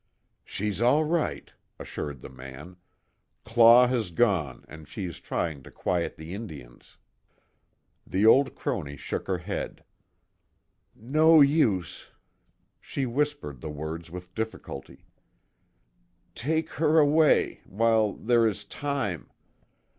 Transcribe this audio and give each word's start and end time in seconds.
"She's 0.43 0.81
all 0.81 1.03
right," 1.03 1.53
assured 1.77 2.21
the 2.21 2.29
man, 2.29 2.77
"Claw 3.45 3.85
has 3.85 4.09
gone, 4.09 4.65
and 4.67 4.87
she 4.87 5.05
is 5.05 5.19
trying 5.19 5.61
to 5.61 5.69
quiet 5.69 6.15
the 6.17 6.33
Indians." 6.33 6.97
The 8.07 8.25
old 8.25 8.55
crone 8.55 8.97
shook 8.97 9.27
her 9.27 9.37
head: 9.37 9.83
"No 10.95 11.39
use," 11.41 12.09
she 12.79 13.05
whispered 13.05 13.61
the 13.61 13.69
words 13.69 14.09
with 14.09 14.33
difficulty, 14.33 15.05
"Take 16.33 16.71
her 16.71 16.97
away 16.97 17.61
while 17.67 18.13
there 18.13 18.47
is 18.47 18.65
time. 18.65 19.29